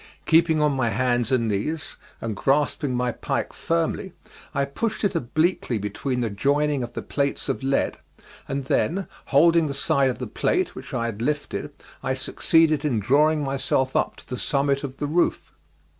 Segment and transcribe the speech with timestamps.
[0.25, 4.13] Keeping on my hands and knees, and grasping my pike firmly
[4.51, 7.99] I pushed it obliquely between the joining of the plates of lead,
[8.47, 12.99] and then holding the side of the plate which I had lifted I succeeded in
[12.99, 15.51] drawing myself up to the summit of the roof.